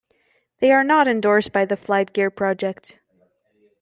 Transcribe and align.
They 0.61 0.71
are 0.71 0.83
not 0.83 1.07
endorsed 1.07 1.53
by 1.53 1.65
the 1.65 1.75
"FlightGear" 1.75 2.35
project. 2.35 2.97